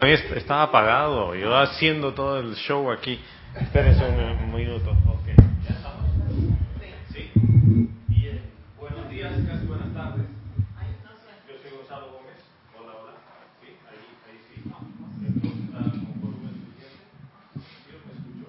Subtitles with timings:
[0.00, 3.18] Estaba apagado, yo haciendo todo el show aquí.
[3.60, 4.90] Espérense un, un minuto.
[4.92, 5.34] Okay.
[5.68, 6.06] ¿Ya estamos?
[7.12, 7.30] Sí.
[8.06, 8.40] Bien.
[8.78, 10.24] Buenos días, casi buenas tardes.
[11.48, 12.38] Yo soy Gonzalo Gómez.
[12.78, 13.12] Hola, hola.
[13.60, 14.62] Sí, ahí, ahí sí.
[14.62, 17.02] Esto está con volumen suficiente.
[17.82, 18.46] ¿Sí me escucho?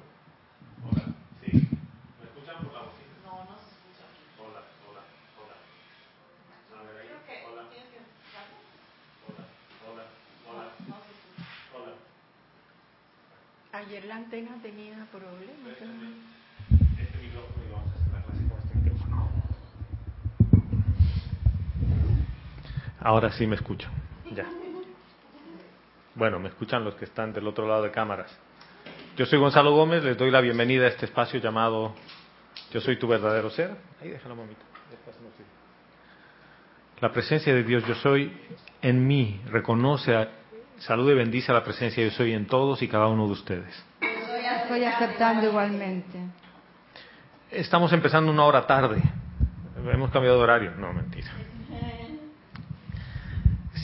[0.85, 1.03] Hola.
[1.41, 1.49] Sí.
[1.49, 3.09] ¿Me escuchan por la bocina?
[3.25, 4.21] No, no se escucha aquí.
[4.37, 5.01] Hola, hola,
[5.41, 5.57] hola.
[6.77, 7.09] A ver ahí.
[7.09, 8.61] Creo que Hola, tienes que sacarlo.
[9.25, 9.43] hola,
[9.89, 10.05] hola,
[10.45, 11.41] hola, No se escucha.
[11.73, 11.97] hola.
[13.71, 15.55] Ayer la antena tenía problemas.
[15.63, 16.09] Préstame
[16.99, 19.39] este micrófono y vamos a hacer la clase con este micrófono.
[23.19, 23.89] Ahora sí me escucho.
[24.31, 24.45] Ya.
[26.15, 28.31] Bueno, me escuchan los que están del otro lado de cámaras.
[29.17, 31.95] Yo soy Gonzalo Gómez, les doy la bienvenida a este espacio llamado
[32.71, 33.71] Yo soy tu verdadero ser.
[34.01, 34.61] Ahí déjala, mamita.
[37.01, 38.31] La presencia de Dios yo soy
[38.81, 40.29] en mí reconoce,
[40.77, 43.85] saluda y bendice a la presencia yo soy en todos y cada uno de ustedes.
[43.99, 46.19] Estoy aceptando igualmente.
[47.51, 49.01] Estamos empezando una hora tarde.
[49.91, 50.71] Hemos cambiado de horario.
[50.77, 50.93] No.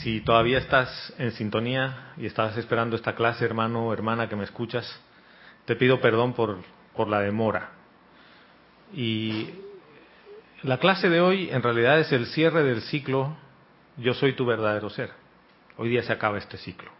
[0.06, 4.44] Si todavía estás en sintonía y estás esperando esta clase, hermano o hermana que me
[4.44, 4.86] escuchas,
[5.64, 6.58] te pido perdón por,
[6.94, 7.72] por la demora.
[8.94, 9.48] Y
[10.62, 13.36] la clase de hoy en realidad es el cierre del ciclo
[13.96, 15.10] Yo soy tu verdadero ser.
[15.76, 16.92] Hoy día se acaba este ciclo.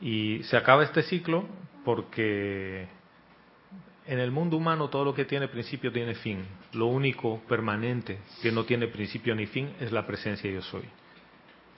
[0.00, 1.46] Y se acaba este ciclo
[1.84, 2.88] porque
[4.08, 6.44] en el mundo humano todo lo que tiene principio tiene fin.
[6.72, 10.82] Lo único permanente que no tiene principio ni fin es la presencia yo soy.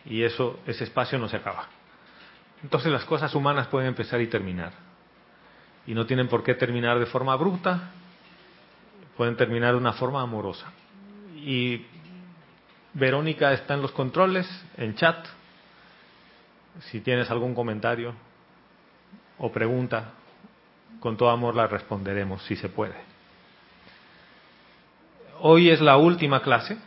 [0.06, 1.66] Y eso, ese espacio no se acaba.
[2.62, 4.72] Entonces las cosas humanas pueden empezar y terminar.
[5.86, 7.90] Y no tienen por qué terminar de forma abrupta,
[9.16, 10.72] pueden terminar de una forma amorosa.
[11.36, 11.84] Y
[12.94, 15.26] Verónica está en los controles, en chat.
[16.90, 18.14] Si tienes algún comentario
[19.38, 20.12] o pregunta,
[21.00, 22.96] con todo amor la responderemos, si se puede.
[25.40, 26.78] Hoy es la última clase.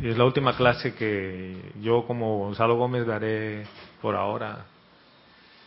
[0.00, 3.66] Es la última clase que yo como Gonzalo Gómez daré
[4.00, 4.66] por ahora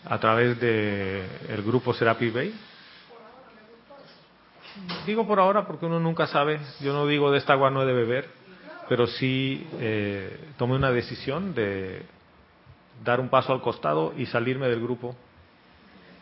[0.06, 2.56] a través del el grupo Serapi Bay.
[5.06, 7.86] Digo por ahora porque uno nunca sabe, yo no digo de esta agua no he
[7.86, 8.30] de beber,
[8.88, 12.03] pero sí eh, tomé una decisión de
[13.03, 15.14] dar un paso al costado y salirme del grupo.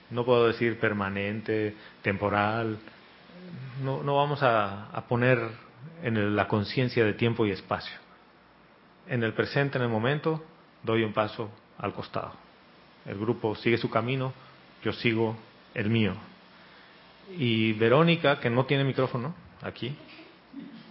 [0.09, 2.79] No puedo decir permanente, temporal.
[3.83, 5.68] No, no vamos a poner
[6.03, 7.95] en la conciencia de tiempo y espacio.
[9.07, 10.43] En el presente, en el momento,
[10.83, 12.33] doy un paso al costado.
[13.05, 14.33] El grupo sigue su camino,
[14.83, 15.35] yo sigo
[15.73, 16.13] el mío.
[17.37, 19.95] Y Verónica, que no tiene micrófono aquí,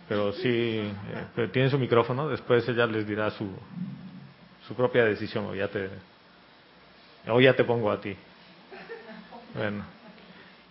[0.09, 0.93] pero sí eh,
[1.35, 3.49] pero tiene su micrófono, después ella les dirá su,
[4.67, 5.89] su propia decisión, o ya te,
[7.29, 8.17] o ya te pongo a ti.
[9.55, 9.85] Bueno,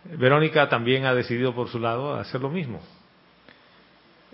[0.04, 2.82] Verónica también ha decidido por su lado hacer lo mismo.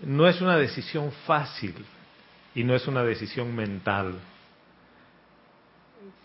[0.05, 1.73] No es una decisión fácil
[2.53, 4.19] y no es una decisión mental.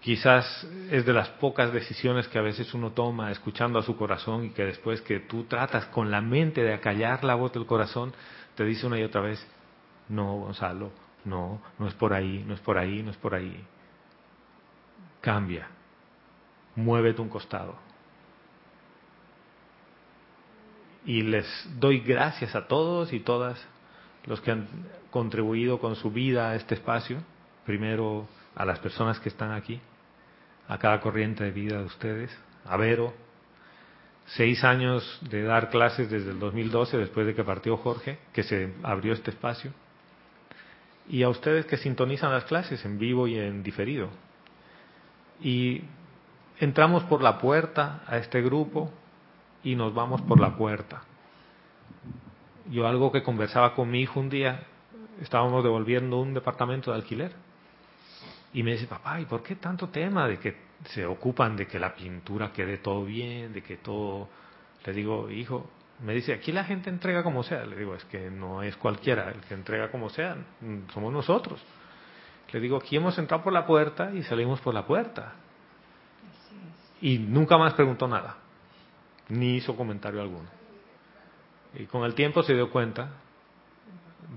[0.01, 4.47] Quizás es de las pocas decisiones que a veces uno toma escuchando a su corazón
[4.47, 8.13] y que después que tú tratas con la mente de acallar la voz del corazón,
[8.57, 9.45] te dice una y otra vez,
[10.09, 10.91] no, Gonzalo,
[11.25, 13.65] no, no es por ahí, no es por ahí, no es por ahí.
[15.21, 15.69] Cambia,
[16.75, 17.88] muévete un costado.
[21.09, 21.47] Y les
[21.81, 23.59] doy gracias a todos y todas
[24.27, 24.69] los que han
[25.11, 27.17] contribuido con su vida a este espacio.
[27.65, 29.81] Primero a las personas que están aquí,
[30.69, 33.15] a cada corriente de vida de ustedes, a Vero,
[34.27, 38.75] seis años de dar clases desde el 2012, después de que partió Jorge, que se
[38.83, 39.73] abrió este espacio,
[41.09, 44.11] y a ustedes que sintonizan las clases en vivo y en diferido.
[45.41, 45.85] Y
[46.61, 48.93] entramos por la puerta a este grupo
[49.63, 51.03] y nos vamos por la puerta.
[52.71, 54.63] Yo algo que conversaba con mi hijo un día,
[55.21, 57.33] estábamos devolviendo un departamento de alquiler.
[58.53, 61.79] Y me dice, papá, ¿y por qué tanto tema de que se ocupan de que
[61.79, 64.29] la pintura quede todo bien, de que todo...
[64.85, 65.69] Le digo, hijo,
[66.01, 67.65] me dice, aquí la gente entrega como sea.
[67.67, 70.37] Le digo, es que no es cualquiera, el que entrega como sea,
[70.93, 71.63] somos nosotros.
[72.53, 75.35] Le digo, aquí hemos entrado por la puerta y salimos por la puerta.
[77.01, 78.37] Y nunca más preguntó nada,
[79.29, 80.49] ni hizo comentario alguno.
[81.75, 83.11] Y con el tiempo se dio cuenta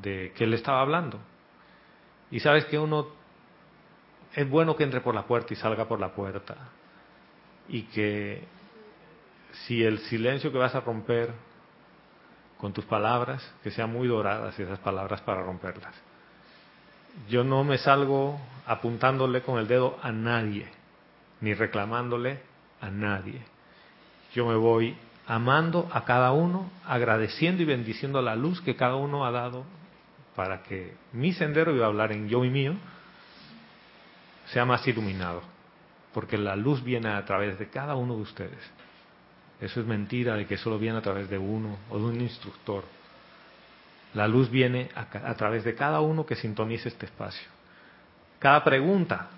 [0.01, 1.19] de que él estaba hablando.
[2.29, 3.07] Y sabes que uno
[4.33, 6.55] es bueno que entre por la puerta y salga por la puerta.
[7.67, 8.43] Y que
[9.65, 11.31] si el silencio que vas a romper
[12.57, 15.95] con tus palabras, que sean muy doradas esas palabras para romperlas.
[17.27, 20.67] yo no me salgo apuntándole con el dedo a nadie,
[21.41, 22.39] ni reclamándole
[22.79, 23.41] a nadie.
[24.33, 24.95] Yo me voy
[25.27, 29.65] amando a cada uno, agradeciendo y bendiciendo la luz que cada uno ha dado
[30.35, 32.75] para que mi sendero, iba a hablar en yo y mío,
[34.47, 35.41] sea más iluminado.
[36.13, 38.59] Porque la luz viene a través de cada uno de ustedes.
[39.59, 42.83] Eso es mentira de que solo viene a través de uno o de un instructor.
[44.13, 47.47] La luz viene a, a través de cada uno que sintonice este espacio.
[48.39, 49.29] Cada pregunta,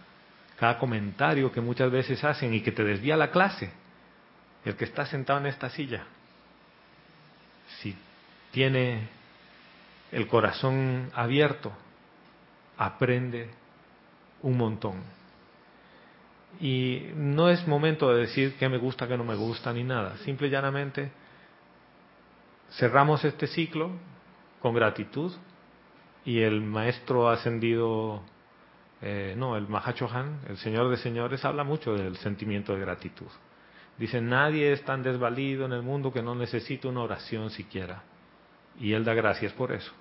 [0.57, 3.71] cada comentario que muchas veces hacen y que te desvía la clase,
[4.65, 6.05] el que está sentado en esta silla,
[7.81, 7.95] si
[8.51, 9.07] tiene
[10.11, 11.71] el corazón abierto,
[12.77, 13.49] aprende
[14.41, 15.01] un montón.
[16.59, 20.17] Y no es momento de decir qué me gusta, qué no me gusta, ni nada.
[20.17, 21.11] Simple y llanamente
[22.77, 23.91] cerramos este ciclo
[24.61, 25.33] con gratitud
[26.25, 28.21] y el maestro ascendido,
[29.01, 33.27] eh, no, el Mahachohan, el Señor de Señores, habla mucho del sentimiento de gratitud.
[33.97, 38.03] Dice, nadie es tan desvalido en el mundo que no necesite una oración siquiera.
[38.79, 39.91] Y Él da gracias por eso.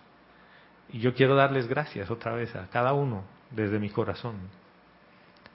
[0.91, 4.37] Y yo quiero darles gracias otra vez a cada uno desde mi corazón.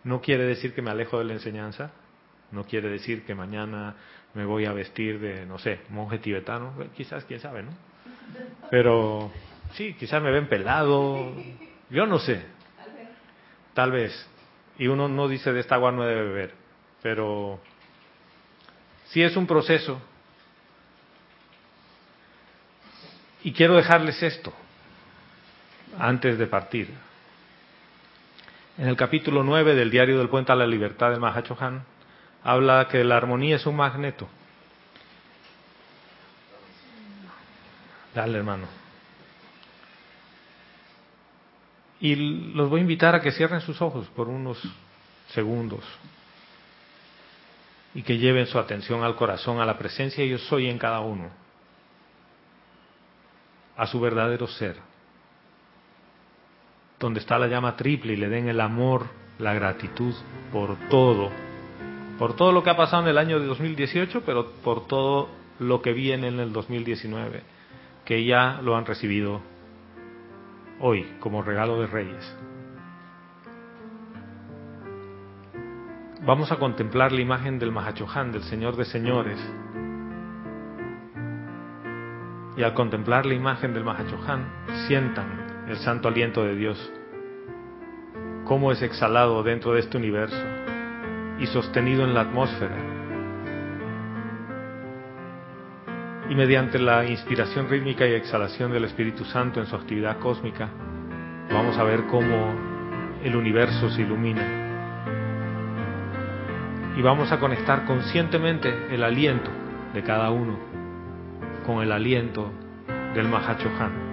[0.03, 1.91] No quiere decir que me alejo de la enseñanza,
[2.51, 3.95] no quiere decir que mañana
[4.33, 7.71] me voy a vestir de, no sé, monje tibetano, quizás, quién sabe, ¿no?
[8.69, 9.31] Pero
[9.73, 11.33] sí, quizás me ven pelado,
[11.89, 12.45] yo no sé,
[13.73, 14.29] tal vez.
[14.77, 16.53] Y uno no dice de esta agua no debe beber,
[17.01, 17.59] pero
[19.09, 20.01] sí es un proceso.
[23.43, 24.53] Y quiero dejarles esto
[25.97, 26.93] antes de partir.
[28.77, 31.83] En el capítulo 9 del Diario del Puente a la Libertad de Mahachohan,
[32.43, 34.27] habla que la armonía es un magneto.
[38.13, 38.67] Dale, hermano.
[41.99, 42.15] Y
[42.53, 44.61] los voy a invitar a que cierren sus ojos por unos
[45.29, 45.83] segundos
[47.97, 51.31] y que lleven su atención al corazón, a la presencia yo soy en cada uno,
[53.75, 54.77] a su verdadero ser
[56.99, 59.07] donde está la llama triple y le den el amor,
[59.39, 60.13] la gratitud
[60.51, 61.31] por todo,
[62.19, 65.81] por todo lo que ha pasado en el año de 2018, pero por todo lo
[65.81, 67.41] que viene en el 2019,
[68.05, 69.41] que ya lo han recibido
[70.79, 72.46] hoy como regalo de Reyes.
[76.27, 79.39] Vamos a contemplar la imagen del Mahachohan, del Señor de Señores.
[82.57, 84.45] Y al contemplar la imagen del Mahachohan,
[84.89, 86.91] sientan el santo aliento de Dios,
[88.43, 90.43] cómo es exhalado dentro de este universo
[91.39, 92.75] y sostenido en la atmósfera.
[96.29, 100.67] Y mediante la inspiración rítmica y exhalación del Espíritu Santo en su actividad cósmica,
[101.53, 102.53] vamos a ver cómo
[103.23, 104.66] el universo se ilumina.
[106.97, 109.49] Y vamos a conectar conscientemente el aliento
[109.93, 110.57] de cada uno
[111.65, 112.51] con el aliento
[113.13, 114.07] del Mahachohan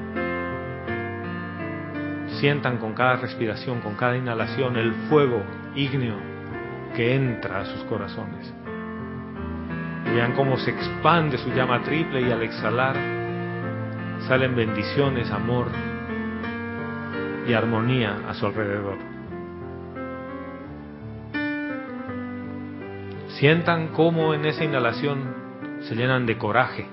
[2.45, 5.43] sientan con cada respiración, con cada inhalación, el fuego
[5.75, 6.17] ígneo
[6.95, 8.53] que entra a sus corazones.
[10.07, 12.97] Y vean cómo se expande su llama triple y al exhalar
[14.29, 15.69] salen bendiciones, amor
[17.47, 19.14] y armonía a su alrededor.
[23.39, 25.35] Sientan cómo en esa inhalación
[25.81, 26.87] se llenan de coraje,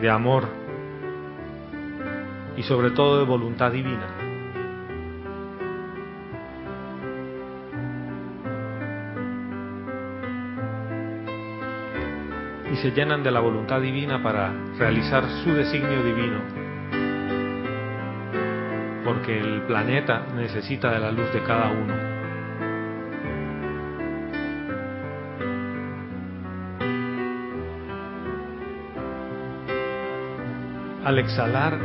[0.00, 0.48] de amor,
[2.56, 4.06] y sobre todo de voluntad divina.
[12.72, 16.40] Y se llenan de la voluntad divina para realizar su designio divino.
[19.04, 22.07] Porque el planeta necesita de la luz de cada uno.
[31.08, 31.78] Al exhalar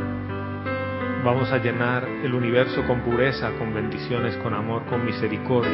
[1.24, 5.72] Vamos a llenar el universo con pureza, con bendiciones, con amor, con misericordia.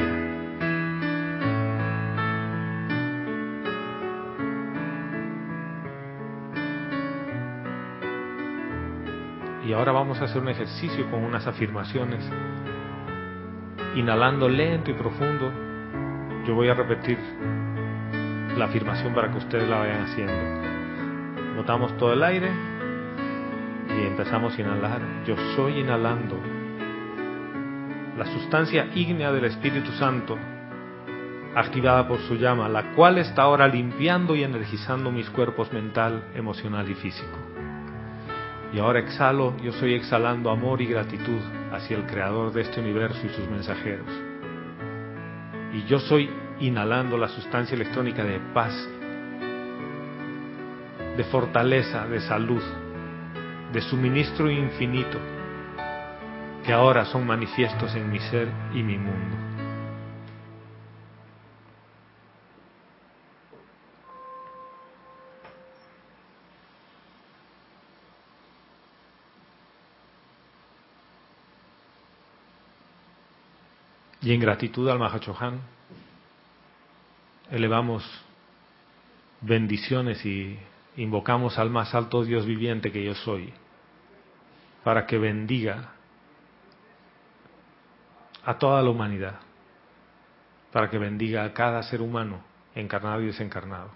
[9.65, 12.23] Y ahora vamos a hacer un ejercicio con unas afirmaciones.
[13.95, 15.51] Inhalando lento y profundo,
[16.45, 17.17] yo voy a repetir
[18.55, 21.55] la afirmación para que ustedes la vayan haciendo.
[21.55, 22.78] Notamos todo el aire
[23.99, 26.39] y empezamos a inhalar, yo soy inhalando
[28.17, 30.37] la sustancia ígnea del Espíritu Santo,
[31.55, 36.89] activada por su llama, la cual está ahora limpiando y energizando mis cuerpos mental, emocional
[36.89, 37.37] y físico.
[38.73, 41.39] Y ahora exhalo, yo soy exhalando amor y gratitud
[41.71, 44.07] hacia el creador de este universo y sus mensajeros.
[45.73, 46.29] Y yo soy
[46.59, 48.73] inhalando la sustancia electrónica de paz,
[51.15, 52.61] de fortaleza, de salud,
[53.71, 55.19] de suministro infinito,
[56.65, 59.37] que ahora son manifiestos en mi ser y mi mundo.
[74.21, 75.59] Y en gratitud al Mahachohan,
[77.49, 78.03] elevamos
[79.41, 80.59] bendiciones y
[80.99, 83.53] invocamos al más alto Dios viviente que yo soy,
[84.83, 85.93] para que bendiga
[88.43, 89.39] a toda la humanidad,
[90.73, 92.41] para que bendiga a cada ser humano,
[92.75, 93.91] encarnado y desencarnado.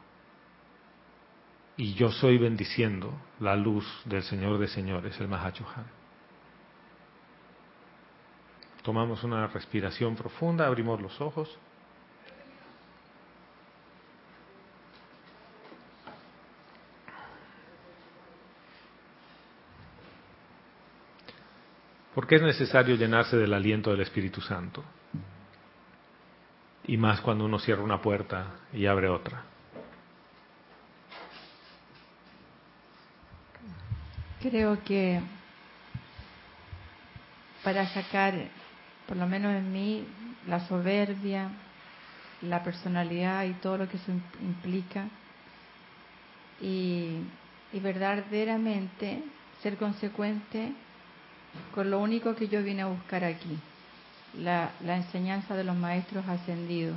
[1.75, 5.85] Y yo soy bendiciendo la luz del Señor de Señores, el Mahachohan.
[8.81, 11.57] Tomamos una respiración profunda, abrimos los ojos.
[22.23, 24.81] ¿Por qué es necesario llenarse del aliento del Espíritu Santo?
[26.87, 29.43] Y más cuando uno cierra una puerta y abre otra.
[34.41, 35.19] Creo que
[37.61, 38.33] para sacar,
[39.05, 40.07] por lo menos en mí,
[40.47, 41.49] la soberbia,
[42.41, 45.09] la personalidad y todo lo que eso implica,
[46.61, 47.17] y,
[47.73, 49.21] y verdaderamente
[49.61, 50.71] ser consecuente
[51.73, 53.57] con lo único que yo vine a buscar aquí,
[54.39, 56.95] la, la enseñanza de los maestros ascendidos.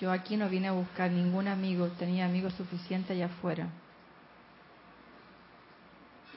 [0.00, 3.68] Yo aquí no vine a buscar ningún amigo, tenía amigos suficientes allá afuera.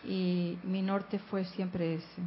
[0.06, 2.22] Y mi norte fue siempre ese.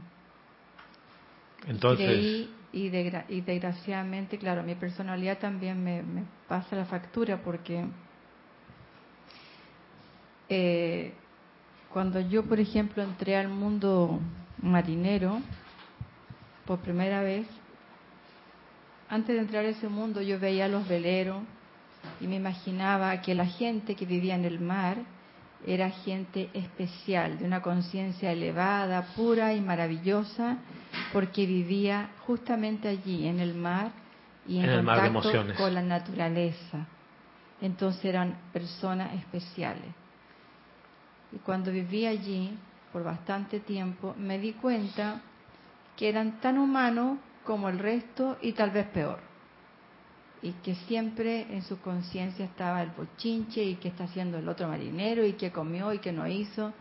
[1.66, 7.38] Entonces, Creí y, de, y desgraciadamente, claro, mi personalidad también me, me pasa la factura
[7.42, 7.84] porque
[10.48, 11.14] eh,
[11.92, 14.20] cuando yo, por ejemplo, entré al mundo
[14.62, 15.40] marinero
[16.66, 17.46] por primera vez,
[19.08, 21.42] antes de entrar a ese mundo yo veía los veleros
[22.20, 24.96] y me imaginaba que la gente que vivía en el mar
[25.66, 30.58] era gente especial, de una conciencia elevada, pura y maravillosa,
[31.12, 33.92] porque vivía justamente allí, en el mar
[34.46, 35.56] y en, En el mar de contacto emociones.
[35.56, 36.86] con la naturaleza.
[37.60, 39.86] Entonces eran personas especiales.
[41.30, 42.58] Y cuando viví allí
[42.92, 45.22] por bastante tiempo, me di cuenta
[45.96, 49.20] que eran tan humanos como el resto y tal vez peor.
[50.42, 54.68] Y que siempre en su conciencia estaba el bochinche y qué está haciendo el otro
[54.68, 56.72] marinero y qué comió y qué no hizo.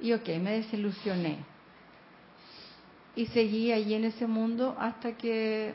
[0.00, 1.38] Y ok, me desilusioné.
[3.16, 5.74] Y seguí allí en ese mundo hasta que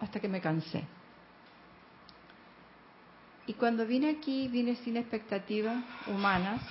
[0.00, 0.84] hasta que me cansé.
[3.46, 6.62] Y cuando vine aquí, vine sin expectativas humanas,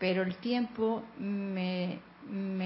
[0.00, 2.00] pero el tiempo me,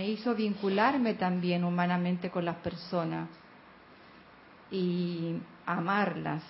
[0.07, 3.29] hizo vincularme también humanamente con las personas
[4.71, 5.35] y
[5.67, 6.45] amarlas,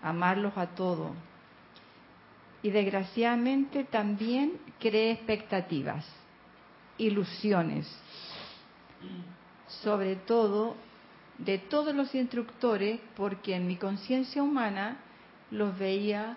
[0.00, 1.10] amarlos a todos.
[2.62, 6.06] Y desgraciadamente también creé expectativas,
[6.96, 7.88] ilusiones,
[9.82, 10.76] sobre todo
[11.38, 14.98] de todos los instructores, porque en mi conciencia humana
[15.50, 16.36] los veía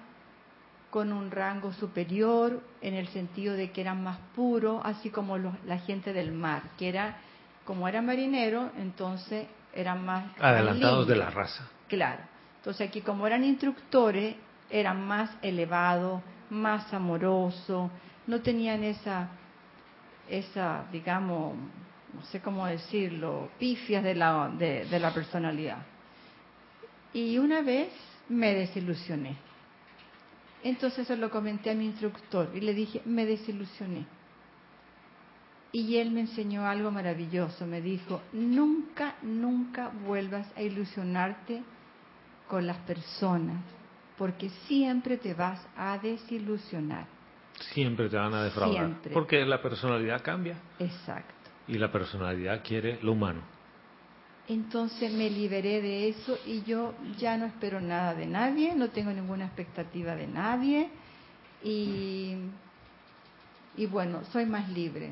[0.93, 5.55] con un rango superior en el sentido de que eran más puros, así como los-
[5.65, 7.17] la gente del mar, que era,
[7.65, 11.67] como eran marineros, entonces eran más adelantados de la raza.
[11.87, 12.21] Claro.
[12.57, 14.35] Entonces aquí como eran instructores,
[14.69, 16.21] eran más elevados,
[16.51, 17.89] más amorosos,
[18.27, 19.29] no tenían esa,
[20.29, 21.55] esa, digamos,
[22.13, 25.79] no sé cómo decirlo, pifias de la, de, de la personalidad.
[27.13, 27.89] Y una vez
[28.29, 29.35] me desilusioné.
[30.63, 34.05] Entonces se lo comenté a mi instructor y le dije, me desilusioné.
[35.73, 37.65] Y él me enseñó algo maravilloso.
[37.65, 41.63] Me dijo, nunca, nunca vuelvas a ilusionarte
[42.47, 43.61] con las personas,
[44.17, 47.07] porque siempre te vas a desilusionar.
[47.73, 48.85] Siempre te van a defraudar.
[48.85, 49.13] Siempre.
[49.13, 51.33] Porque la personalidad cambia Exacto.
[51.67, 53.41] y la personalidad quiere lo humano.
[54.49, 59.11] Entonces me liberé de eso y yo ya no espero nada de nadie, no tengo
[59.11, 60.89] ninguna expectativa de nadie
[61.63, 62.35] y,
[63.77, 65.11] y bueno, soy más libre.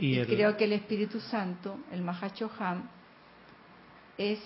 [0.00, 2.88] Y Y, el- creo que el Espíritu Santo, el Mahachohan,
[4.16, 4.38] es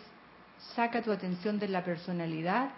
[0.74, 2.70] saca tu atención de la personalidad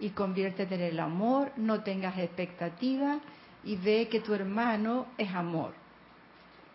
[0.00, 3.20] y conviértete en el amor, no tengas expectativa
[3.64, 5.74] y ve que tu hermano es amor.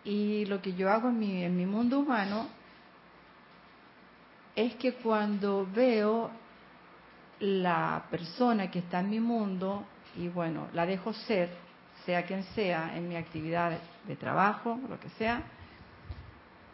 [0.06, 2.48] Y lo que yo hago en mi, en mi mundo humano
[4.56, 6.30] es que cuando veo
[7.40, 11.50] la persona que está en mi mundo, y bueno, la dejo ser,
[12.06, 15.42] sea quien sea, en mi actividad de trabajo, lo que sea,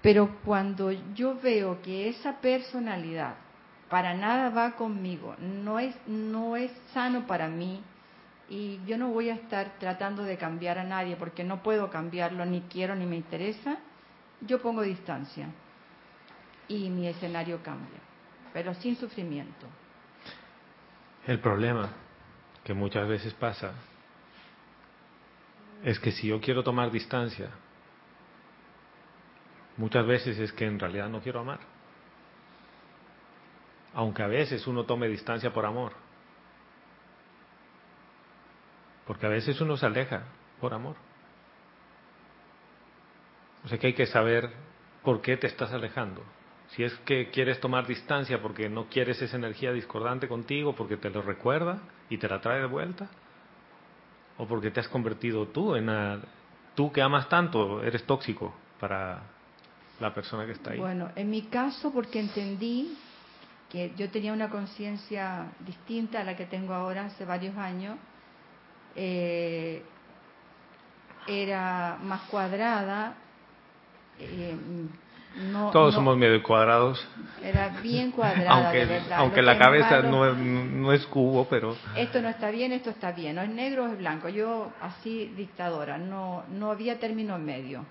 [0.02, 3.36] pero cuando yo veo que esa personalidad
[3.90, 7.82] para nada va conmigo, no es, no es sano para mí,
[8.50, 12.44] y yo no voy a estar tratando de cambiar a nadie porque no puedo cambiarlo,
[12.46, 13.78] ni quiero, ni me interesa,
[14.42, 15.50] yo pongo distancia
[16.68, 18.00] y mi escenario cambia,
[18.52, 19.68] pero sin sufrimiento.
[21.28, 21.90] El problema
[22.64, 23.74] que muchas veces pasa
[25.84, 27.52] es que si yo quiero tomar distancia,
[29.78, 31.60] muchas veces es que en realidad no quiero amar.
[33.94, 36.09] Aunque a veces uno tome distancia por amor.
[39.10, 40.22] Porque a veces uno se aleja
[40.62, 40.96] por amor.
[43.66, 44.52] O sea que hay que saber
[45.02, 46.22] por qué te estás alejando.
[46.76, 51.10] Si es que quieres tomar distancia porque no quieres esa energía discordante contigo, porque te
[51.10, 53.10] lo recuerda y te la trae de vuelta,
[54.38, 56.20] o porque te has convertido tú en a,
[56.76, 59.24] tú que amas tanto, eres tóxico para
[60.00, 60.80] la persona que está ahí.
[60.80, 62.96] Bueno, en mi caso, porque entendí
[63.72, 67.98] que yo tenía una conciencia distinta a la que tengo ahora hace varios años,
[68.96, 69.84] eh,
[71.28, 73.14] era más cuadrada.
[74.20, 74.56] Eh,
[75.52, 77.08] no, Todos no- somos medio cuadrados,
[77.44, 79.20] Era bien cuadrada, aunque, de verdad.
[79.20, 82.72] aunque Lo la cabeza malo- no, es- no es cubo, pero esto no está bien,
[82.72, 84.28] esto está bien, o es negro o es blanco.
[84.30, 87.86] Yo así dictadora, no, no había término en medio.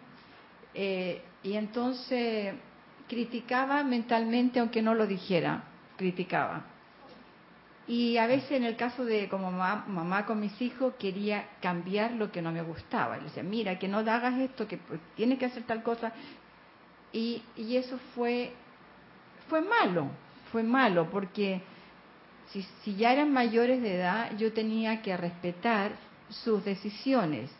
[0.74, 2.54] Eh, y entonces
[3.08, 5.62] criticaba mentalmente, aunque no lo dijera,
[5.96, 6.62] criticaba.
[7.88, 12.30] Y a veces en el caso de como mamá, con mis hijos quería cambiar lo
[12.30, 13.16] que no me gustaba.
[13.16, 16.12] Le decía, mira, que no hagas esto, que pues, tienes que hacer tal cosa.
[17.12, 18.52] Y, y eso fue,
[19.48, 20.10] fue malo,
[20.52, 21.62] fue malo, porque
[22.50, 25.92] si, si ya eran mayores de edad, yo tenía que respetar
[26.28, 27.50] sus decisiones.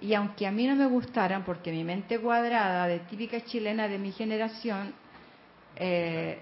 [0.00, 3.98] Y aunque a mí no me gustaran, porque mi mente cuadrada de típica chilena de
[3.98, 4.94] mi generación,
[5.76, 6.40] eh,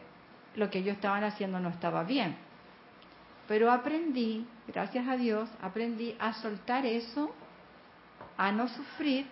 [0.54, 2.45] lo que ellos estaban haciendo no estaba bien.
[3.48, 7.34] Pero aprendí, gracias a Dios, aprendí a soltar eso,
[8.36, 9.26] a no sufrir,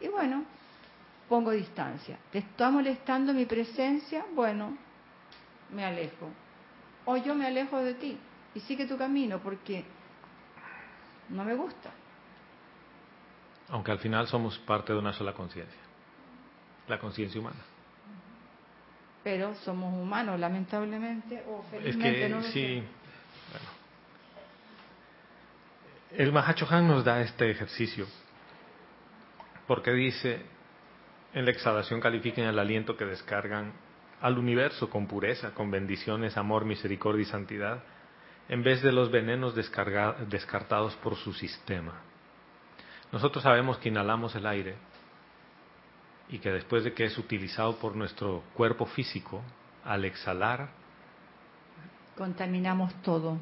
[0.00, 0.44] y bueno,
[1.28, 2.18] pongo distancia.
[2.32, 4.24] ¿Te está molestando mi presencia?
[4.34, 4.76] Bueno,
[5.72, 6.30] me alejo.
[7.04, 8.18] O yo me alejo de ti
[8.54, 9.84] y sigue tu camino porque
[11.28, 11.90] no me gusta.
[13.68, 15.80] aunque al final somos parte de una sola conciencia,
[16.88, 17.56] la conciencia humana.
[19.24, 22.82] Pero somos humanos, lamentablemente, o Es felizmente que no lo sí, sé.
[23.50, 23.66] bueno.
[26.12, 28.06] El Mahacho Han nos da este ejercicio
[29.66, 30.42] porque dice,
[31.34, 33.72] en la exhalación califiquen el aliento que descargan
[34.20, 37.82] al universo con pureza, con bendiciones, amor, misericordia y santidad,
[38.48, 42.00] en vez de los venenos descartados por su sistema.
[43.12, 44.76] Nosotros sabemos que inhalamos el aire
[46.28, 49.42] y que después de que es utilizado por nuestro cuerpo físico,
[49.84, 50.70] al exhalar,
[52.16, 53.38] Contaminamos todo.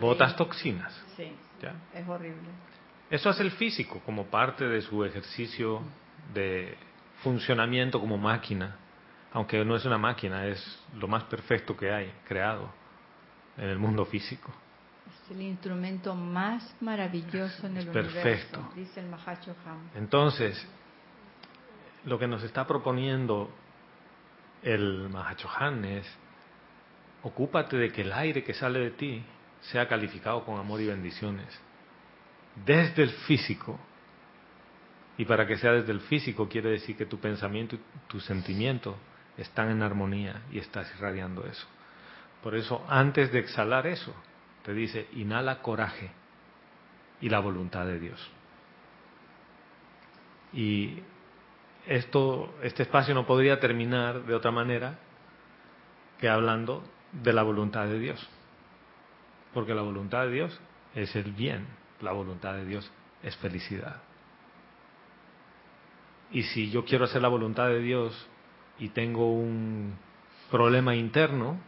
[0.00, 0.92] Botas toxinas.
[1.16, 1.74] Sí, ¿ya?
[1.94, 2.48] es horrible.
[3.10, 5.80] Eso hace el físico como parte de su ejercicio
[6.34, 6.76] de
[7.22, 8.76] funcionamiento como máquina,
[9.32, 12.70] aunque no es una máquina, es lo más perfecto que hay creado
[13.56, 14.52] en el mundo físico.
[15.06, 18.60] Es el instrumento más maravilloso en el Es perfecto.
[18.60, 19.90] universo, dice el Mahacho Han.
[19.94, 20.66] Entonces,
[22.04, 23.50] lo que nos está proponiendo
[24.62, 26.06] el Mahachohan es,
[27.22, 29.24] ocúpate de que el aire que sale de ti
[29.60, 31.46] sea calificado con amor y bendiciones,
[32.64, 33.78] desde el físico.
[35.16, 38.96] Y para que sea desde el físico quiere decir que tu pensamiento y tu sentimiento
[39.36, 41.66] están en armonía y estás irradiando eso.
[42.42, 44.14] Por eso, antes de exhalar eso,
[44.62, 46.10] te dice, inhala coraje
[47.20, 48.30] y la voluntad de Dios.
[50.52, 50.98] Y
[51.86, 54.98] esto, este espacio no podría terminar de otra manera
[56.18, 58.28] que hablando de la voluntad de Dios.
[59.58, 60.60] Porque la voluntad de Dios
[60.94, 61.66] es el bien,
[62.00, 62.88] la voluntad de Dios
[63.24, 64.00] es felicidad.
[66.30, 68.28] Y si yo quiero hacer la voluntad de Dios
[68.78, 69.96] y tengo un
[70.48, 71.58] problema interno,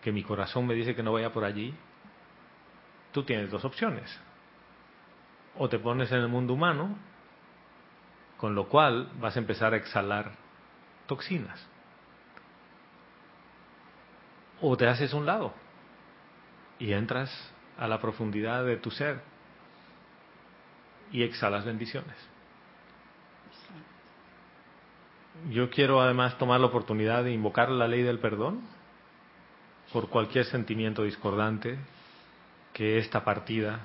[0.00, 1.74] que mi corazón me dice que no vaya por allí,
[3.12, 4.18] tú tienes dos opciones.
[5.58, 6.96] O te pones en el mundo humano,
[8.38, 10.32] con lo cual vas a empezar a exhalar
[11.06, 11.68] toxinas.
[14.62, 15.67] O te haces un lado
[16.78, 17.30] y entras
[17.78, 19.20] a la profundidad de tu ser
[21.10, 22.16] y exhalas bendiciones.
[25.50, 28.60] yo quiero además tomar la oportunidad de invocar la ley del perdón
[29.92, 31.78] por cualquier sentimiento discordante
[32.72, 33.80] que esta partida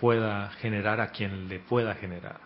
[0.00, 2.40] pueda generar a quien le pueda generar.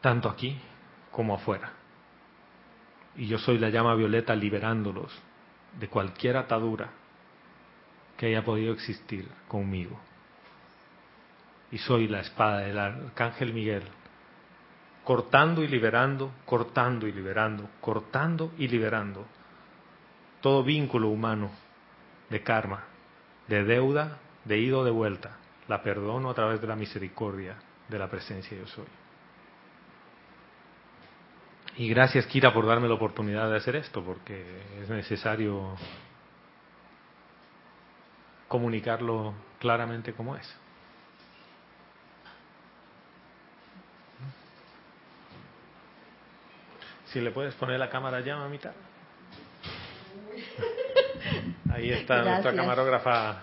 [0.00, 0.58] Tanto aquí
[1.10, 1.72] como afuera.
[3.18, 5.12] Y yo soy la llama violeta liberándolos
[5.78, 6.90] de cualquier atadura
[8.16, 9.98] que haya podido existir conmigo.
[11.70, 13.82] Y soy la espada del arcángel Miguel,
[15.04, 19.26] cortando y liberando, cortando y liberando, cortando y liberando
[20.40, 21.50] todo vínculo humano
[22.30, 22.84] de karma,
[23.48, 25.36] de deuda, de ido de vuelta.
[25.66, 27.56] La perdono a través de la misericordia
[27.88, 28.86] de la presencia yo soy.
[31.78, 34.44] Y gracias Kira por darme la oportunidad de hacer esto, porque
[34.82, 35.76] es necesario
[38.48, 40.56] comunicarlo claramente como es.
[47.06, 48.72] Si le puedes poner la cámara ya, mamita.
[51.72, 53.42] Ahí está nuestra camarógrafa.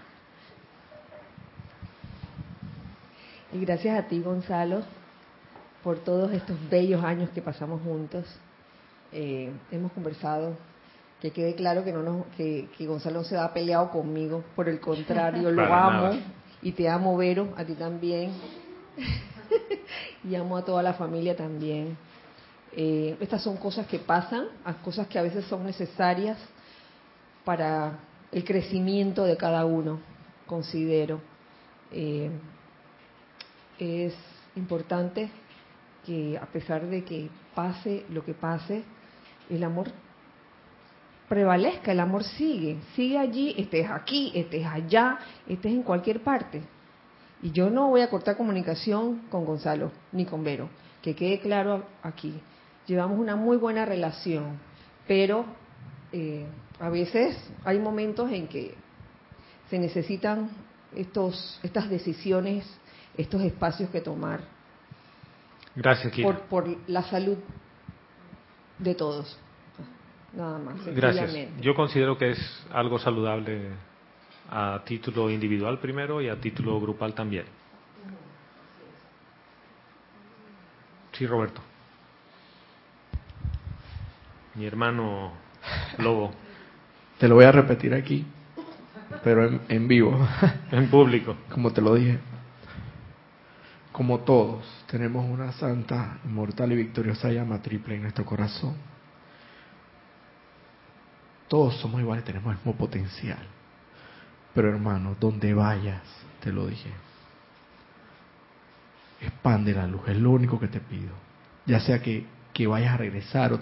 [3.53, 4.83] Y gracias a ti, Gonzalo,
[5.85, 8.25] por todos estos bellos años que pasamos juntos.
[9.11, 10.57] Eh, hemos conversado,
[11.21, 14.79] que quede claro que no nos, que, Gonzalo no se ha peleado conmigo, por el
[14.79, 16.19] contrario, lo amo
[16.63, 18.31] y te amo, Vero, a ti también.
[20.23, 21.95] y amo a toda la familia también.
[22.75, 24.47] Eh, estas son cosas que pasan,
[24.83, 26.39] cosas que a veces son necesarias
[27.43, 27.99] para
[28.31, 29.99] el crecimiento de cada uno,
[30.47, 31.21] considero.
[31.91, 32.31] Eh,
[33.77, 34.15] es
[34.55, 35.29] importante
[36.05, 38.83] que a pesar de que pase lo que pase,
[39.49, 39.91] el amor
[41.27, 46.61] prevalezca, el amor sigue, sigue allí, estés aquí, estés allá, estés en cualquier parte.
[47.41, 50.69] Y yo no voy a cortar comunicación con Gonzalo ni con Vero,
[51.01, 52.39] que quede claro aquí.
[52.87, 54.59] Llevamos una muy buena relación,
[55.07, 55.45] pero
[56.11, 56.45] eh,
[56.79, 58.75] a veces hay momentos en que
[59.69, 60.49] se necesitan
[60.95, 62.65] estos, estas decisiones,
[63.17, 64.54] estos espacios que tomar.
[65.75, 67.37] Gracias, Por, por la salud
[68.79, 69.37] de todos.
[70.33, 70.85] Nada más.
[70.85, 71.33] Gracias.
[71.61, 73.69] Yo considero que es algo saludable
[74.49, 77.45] a título individual primero y a título grupal también.
[81.13, 81.61] Sí, Roberto.
[84.55, 85.31] Mi hermano
[85.97, 86.31] Lobo.
[87.17, 88.25] Te lo voy a repetir aquí,
[89.23, 90.27] pero en, vivo.
[90.71, 91.37] En público.
[91.49, 92.19] Como te lo dije.
[93.93, 98.75] Como todos, tenemos una santa, inmortal y victoriosa llama triple en nuestro corazón.
[101.49, 103.45] Todos somos iguales, tenemos el mismo potencial.
[104.53, 106.01] Pero hermano, donde vayas,
[106.39, 106.91] te lo dije,
[109.19, 111.11] expande la luz, es lo único que te pido.
[111.65, 113.59] Ya sea que, que vayas a regresar o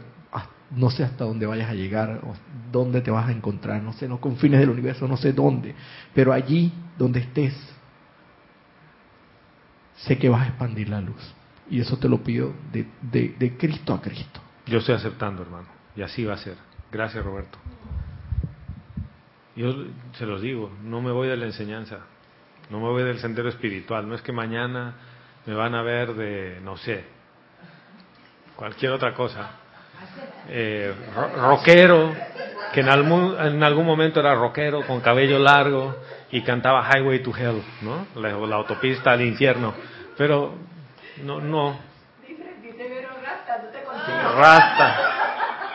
[0.69, 2.36] no sé hasta dónde vayas a llegar, o
[2.72, 5.74] dónde te vas a encontrar, no sé, los confines del universo, no sé dónde,
[6.13, 7.56] pero allí donde estés,
[10.06, 11.34] sé que vas a expandir la luz.
[11.70, 14.42] Y eso te lo pido de, de, Cristo a Cristo.
[14.66, 16.56] Yo estoy aceptando, hermano, y así va a ser.
[16.92, 17.58] Gracias, Roberto.
[19.56, 19.74] Yo
[20.18, 22.00] se los digo, no me voy de la enseñanza,
[22.70, 24.96] no me voy del sendero espiritual, no es que mañana
[25.46, 27.04] me van a ver de, no sé,
[28.56, 29.63] cualquier otra cosa
[30.50, 30.94] eh,
[31.36, 32.13] rockero,
[32.74, 35.96] que en algún, en algún momento era rockero con cabello largo
[36.32, 38.08] y cantaba Highway to Hell, ¿no?
[38.20, 39.74] La, autopista al infierno.
[40.17, 40.54] Pero
[41.23, 41.78] no, no.
[44.36, 45.13] Rasta.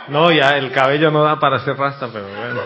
[0.09, 2.61] No, ya el cabello no da para ser rasta, pero bueno.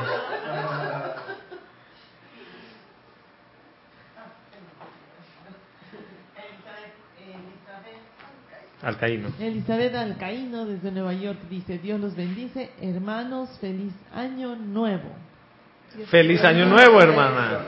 [8.83, 9.29] Alcaíno.
[9.39, 15.09] Elizabeth Alcaíno desde Nueva York dice, Dios los bendice, hermanos, feliz año nuevo.
[16.11, 17.61] Feliz año nuevo, hermana.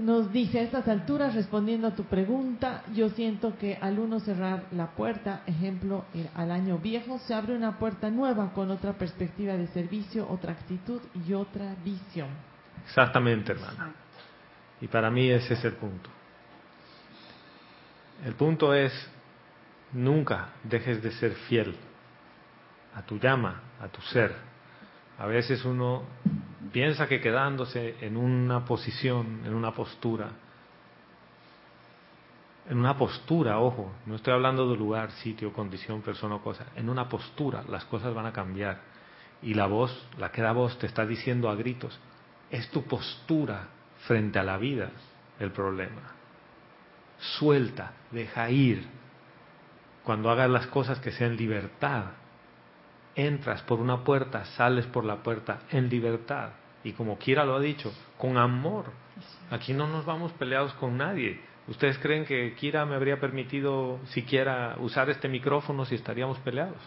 [0.00, 4.64] Nos dice a estas alturas, respondiendo a tu pregunta, yo siento que al uno cerrar
[4.72, 9.66] la puerta, ejemplo, al año viejo, se abre una puerta nueva con otra perspectiva de
[9.68, 12.28] servicio, otra actitud y otra visión.
[12.86, 13.92] Exactamente, hermana.
[14.80, 16.08] Y para mí ese es el punto.
[18.24, 18.92] El punto es
[19.92, 21.74] Nunca dejes de ser fiel
[22.94, 24.34] a tu llama, a tu ser.
[25.18, 26.04] A veces uno
[26.72, 30.30] piensa que quedándose en una posición, en una postura,
[32.68, 36.88] en una postura, ojo, no estoy hablando de lugar, sitio, condición, persona o cosa, en
[36.88, 38.80] una postura las cosas van a cambiar.
[39.42, 41.98] Y la voz, la que da voz, te está diciendo a gritos,
[42.50, 43.68] es tu postura
[44.06, 44.90] frente a la vida
[45.38, 46.12] el problema.
[47.18, 48.86] Suelta, deja ir,
[50.04, 52.04] cuando hagas las cosas que sean libertad.
[53.14, 56.50] Entras por una puerta, sales por la puerta en libertad.
[56.84, 58.86] Y como Kira lo ha dicho, con amor.
[59.50, 61.40] Aquí no nos vamos peleados con nadie.
[61.68, 66.78] ¿Ustedes creen que Kira me habría permitido siquiera usar este micrófono si estaríamos peleados?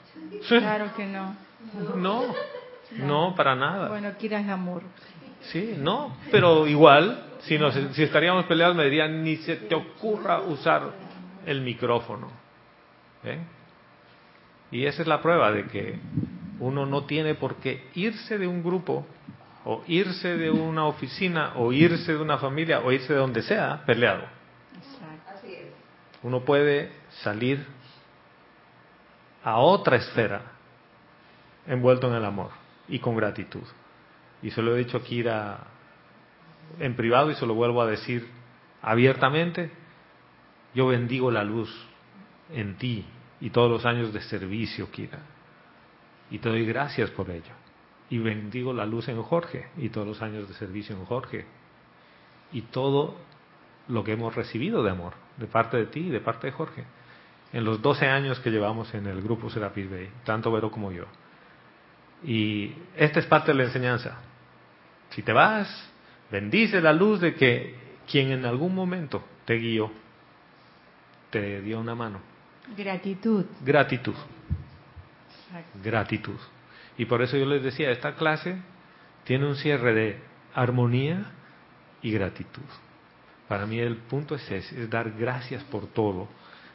[0.47, 1.35] Claro que no.
[1.95, 2.23] No,
[2.97, 3.89] no, para nada.
[3.89, 4.81] Bueno, Kira es amor.
[5.51, 10.41] Sí, no, pero igual, si, nos, si estaríamos peleados me dirían, ni se te ocurra
[10.41, 10.91] usar
[11.45, 12.27] el micrófono.
[13.23, 13.39] ¿Eh?
[14.73, 15.99] Y esa es la prueba de que
[16.59, 19.05] uno no tiene por qué irse de un grupo,
[19.65, 23.83] o irse de una oficina, o irse de una familia, o irse de donde sea,
[23.85, 24.23] peleado.
[24.75, 25.47] Exacto.
[26.23, 27.63] Uno puede salir
[29.43, 30.41] a otra esfera
[31.67, 32.49] envuelto en el amor
[32.87, 33.63] y con gratitud.
[34.41, 35.23] Y se lo he dicho aquí
[36.79, 38.27] en privado y se lo vuelvo a decir
[38.81, 39.69] abiertamente.
[40.73, 41.69] Yo bendigo la luz
[42.51, 43.05] en ti
[43.43, 45.19] y todos los años de servicio, Kira.
[46.31, 47.51] Y te doy gracias por ello.
[48.09, 51.45] Y bendigo la luz en Jorge y todos los años de servicio en Jorge.
[52.53, 53.17] Y todo
[53.89, 56.85] lo que hemos recibido de amor, de parte de ti y de parte de Jorge.
[57.51, 61.03] En los 12 años que llevamos en el grupo Serapis Bay, tanto Vero como yo.
[62.23, 64.19] Y esta es parte de la enseñanza.
[65.09, 65.67] Si te vas,
[66.31, 67.75] bendice la luz de que
[68.09, 69.91] quien en algún momento te guió,
[71.29, 72.32] te dio una mano.
[72.77, 73.45] Gratitud.
[73.63, 74.15] Gratitud.
[75.47, 75.79] Exacto.
[75.83, 76.39] Gratitud.
[76.97, 78.57] Y por eso yo les decía, esta clase
[79.23, 80.19] tiene un cierre de
[80.53, 81.31] armonía
[82.01, 82.63] y gratitud.
[83.47, 86.27] Para mí el punto es ese, es dar gracias por todo.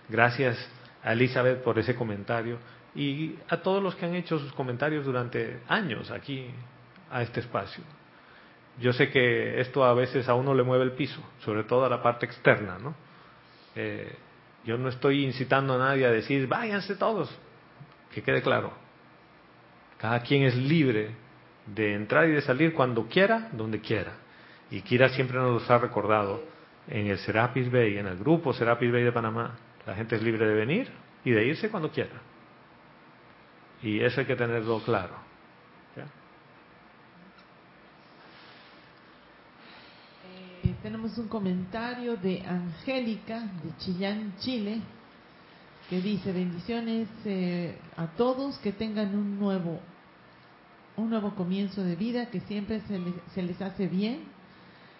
[0.08, 0.56] Gracias
[1.02, 2.58] a Elizabeth por ese comentario
[2.94, 6.46] y a todos los que han hecho sus comentarios durante años aquí
[7.10, 7.82] a este espacio.
[8.80, 11.88] Yo sé que esto a veces a uno le mueve el piso, sobre todo a
[11.88, 12.94] la parte externa, ¿no?
[13.74, 14.14] Eh,
[14.64, 17.36] yo no estoy incitando a nadie a decir, váyanse todos,
[18.12, 18.72] que quede claro.
[19.98, 21.10] Cada quien es libre
[21.66, 24.12] de entrar y de salir cuando quiera, donde quiera.
[24.70, 26.42] Y Kira siempre nos los ha recordado
[26.88, 29.56] en el Serapis Bay, en el grupo Serapis Bay de Panamá.
[29.86, 30.90] La gente es libre de venir
[31.24, 32.20] y de irse cuando quiera.
[33.82, 35.14] Y eso hay que tenerlo claro.
[35.96, 36.02] ¿ya?
[40.64, 44.80] Eh, tenemos un comentario de Angélica de Chillán, Chile,
[45.90, 49.80] que dice bendiciones eh, a todos que tengan un nuevo
[50.96, 54.20] un nuevo comienzo de vida que siempre se les, se les hace bien.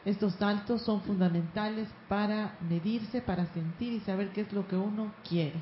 [0.04, 5.14] Estos saltos son fundamentales para medirse, para sentir y saber qué es lo que uno
[5.26, 5.58] quiere.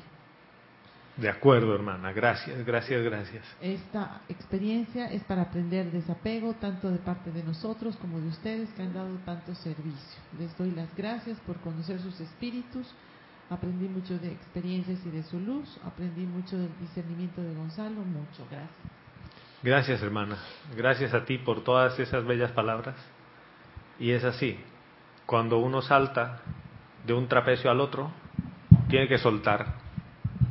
[1.17, 2.13] De acuerdo, hermana.
[2.13, 3.43] Gracias, gracias, gracias.
[3.59, 8.83] Esta experiencia es para aprender desapego, tanto de parte de nosotros como de ustedes que
[8.83, 10.21] han dado tanto servicio.
[10.37, 12.93] Les doy las gracias por conocer sus espíritus.
[13.49, 15.79] Aprendí mucho de experiencias y de su luz.
[15.83, 18.01] Aprendí mucho del discernimiento de Gonzalo.
[18.01, 18.45] Mucho.
[18.51, 18.97] Gracias.
[19.63, 20.37] Gracias, hermana.
[20.75, 22.95] Gracias a ti por todas esas bellas palabras.
[23.99, 24.59] Y es así.
[25.25, 26.41] Cuando uno salta
[27.07, 28.11] de un trapecio al otro,
[28.87, 29.86] tiene que soltar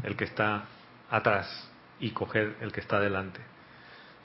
[0.06, 0.64] el que está
[1.10, 3.40] atrás y coger el que está delante.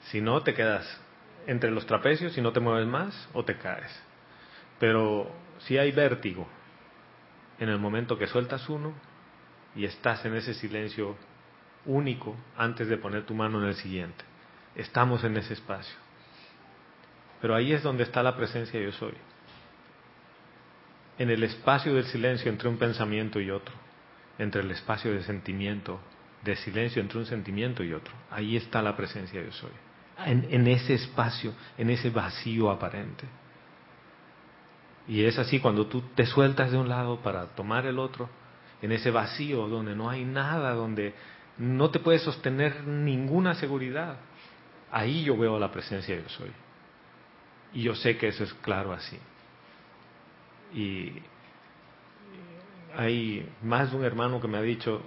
[0.04, 1.00] Si no, te quedas
[1.46, 3.92] entre los trapecios y no te mueves más o te caes.
[4.78, 6.46] Pero si hay vértigo
[7.58, 8.94] en el momento que sueltas uno
[9.74, 11.16] y estás en ese silencio
[11.84, 14.24] único antes de poner tu mano en el siguiente.
[14.76, 15.96] Estamos en ese espacio.
[17.40, 19.14] Pero ahí es donde está la presencia yo soy.
[21.18, 23.74] En el espacio del silencio entre un pensamiento y otro.
[24.38, 26.00] Entre el espacio de sentimiento,
[26.42, 28.12] de silencio entre un sentimiento y otro.
[28.30, 29.70] Ahí está la presencia yo soy.
[30.24, 33.24] En, ese espacio, en ese vacío aparente.
[35.08, 38.28] Y es así cuando tú te sueltas de un lado para tomar el otro,
[38.82, 41.14] en ese vacío donde no hay nada, donde
[41.58, 44.18] no te puedes sostener ninguna seguridad.
[44.90, 46.50] Ahí yo veo la presencia yo soy.
[47.72, 49.18] Y yo sé que eso es claro así.
[50.74, 51.12] Y
[52.96, 55.02] hay más de un hermano que me ha dicho,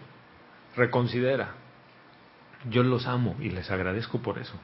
[0.75, 1.55] reconsidera.
[2.69, 4.59] Yo los amo y les agradezco por eso.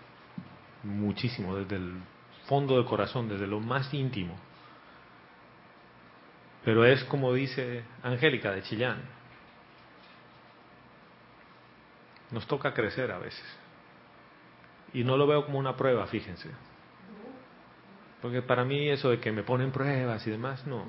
[0.83, 2.01] Muchísimo, desde el
[2.47, 4.35] fondo del corazón, desde lo más íntimo.
[6.63, 9.01] Pero es como dice Angélica de Chillán.
[12.31, 13.45] Nos toca crecer a veces.
[14.93, 16.49] Y no lo veo como una prueba, fíjense.
[18.21, 20.85] Porque para mí eso de que me ponen pruebas y demás, no.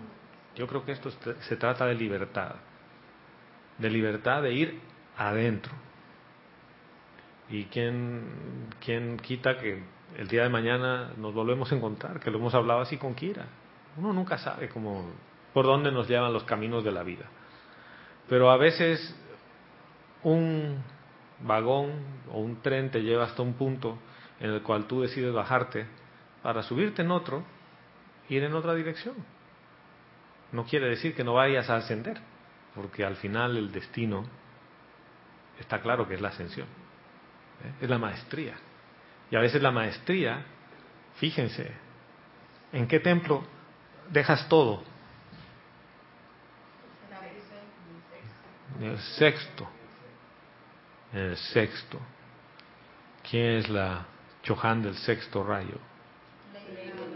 [0.57, 1.11] Yo creo que esto
[1.41, 2.57] se trata de libertad.
[3.79, 4.81] De libertad de ir
[5.17, 5.73] adentro.
[7.49, 9.83] Y quién, quién quita que
[10.17, 13.47] el día de mañana nos volvemos a encontrar, que lo hemos hablado así con Kira.
[13.97, 15.11] Uno nunca sabe cómo,
[15.53, 17.27] por dónde nos llevan los caminos de la vida.
[18.29, 19.15] Pero a veces
[20.23, 20.83] un
[21.41, 21.91] vagón
[22.31, 23.99] o un tren te lleva hasta un punto
[24.41, 25.87] en el cual tú decides bajarte
[26.43, 27.45] para subirte en otro,
[28.29, 29.15] ir en otra dirección.
[30.53, 32.21] No quiere decir que no vayas a ascender,
[32.75, 34.25] porque al final el destino
[35.59, 36.67] está claro que es la ascensión,
[37.65, 37.73] ¿eh?
[37.81, 38.55] es la maestría.
[39.31, 40.45] Y a veces la maestría,
[41.17, 41.73] fíjense,
[42.73, 43.45] ¿en qué templo
[44.11, 44.85] dejas todo?
[48.79, 49.69] En el sexto.
[51.13, 51.99] En el sexto.
[53.29, 54.07] ¿Quién es la
[54.43, 55.79] Chohan del sexto rayo?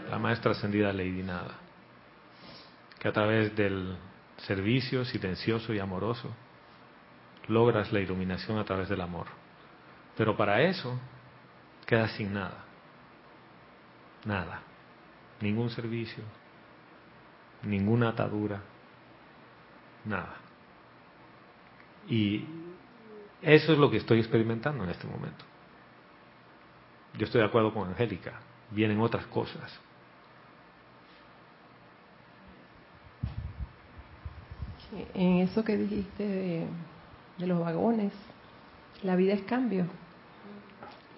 [0.09, 1.66] La maestra ascendida Lady Nada.
[2.99, 3.97] Que a través del
[4.37, 6.33] servicio silencioso y amoroso
[7.47, 9.27] logras la iluminación a través del amor.
[10.15, 10.99] Pero para eso
[11.85, 12.65] quedas sin nada.
[14.25, 14.61] Nada.
[15.41, 16.23] Ningún servicio.
[17.63, 18.61] Ninguna atadura.
[20.05, 20.35] Nada.
[22.07, 22.45] Y
[23.41, 25.45] eso es lo que estoy experimentando en este momento.
[27.17, 28.39] Yo estoy de acuerdo con Angélica.
[28.71, 29.79] Vienen otras cosas.
[35.13, 36.67] En eso que dijiste de,
[37.45, 38.13] los vagones,
[39.03, 39.85] la vida es cambio.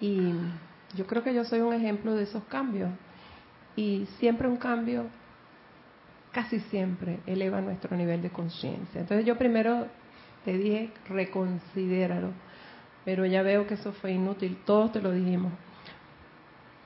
[0.00, 0.32] Y
[0.94, 2.90] yo creo que yo soy un ejemplo de esos cambios.
[3.76, 5.06] Y siempre un cambio,
[6.32, 9.00] casi siempre, eleva nuestro nivel de conciencia.
[9.00, 9.86] Entonces yo primero
[10.44, 12.32] te dije, reconsidéralo.
[13.04, 15.52] Pero ya veo que eso fue inútil, todos te lo dijimos.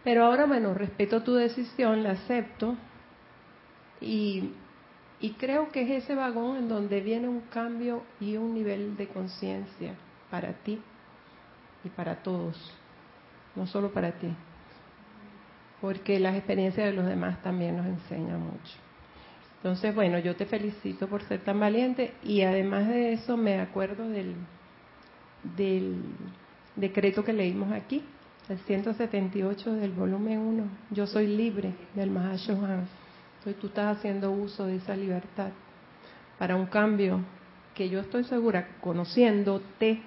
[0.05, 2.77] Pero ahora, bueno, respeto tu decisión, la acepto.
[4.01, 4.51] Y,
[5.25, 9.09] y creo que es ese vagón en donde viene un cambio y un nivel de
[9.09, 9.95] conciencia
[10.31, 10.79] para ti
[11.83, 12.55] y para todos,
[13.57, 14.29] no solo para ti.
[15.81, 18.75] Porque las experiencias de los demás también nos enseñan mucho.
[19.57, 24.07] Entonces, bueno, yo te felicito por ser tan valiente y además de eso me acuerdo
[24.07, 24.35] del,
[25.57, 26.03] del
[26.77, 28.05] decreto que leímos aquí,
[28.51, 30.65] el 178 del volumen 1.
[30.91, 33.04] Yo soy libre del Mahashohan.
[33.45, 35.51] Entonces tú estás haciendo uso de esa libertad
[36.39, 37.21] para un cambio
[37.75, 40.01] que yo estoy segura, conociéndote,